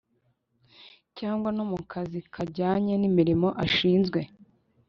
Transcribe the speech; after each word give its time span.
cyangwa 1.17 1.49
no 1.57 1.63
mu 1.71 1.79
kazi 1.91 2.19
kajyanye 2.33 2.93
n 2.97 3.03
imirimo 3.09 3.47
ashinzwe 3.65 4.19